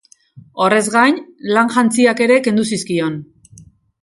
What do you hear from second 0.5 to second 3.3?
Horrez gain, lan-jantziak ere kendu zizkion.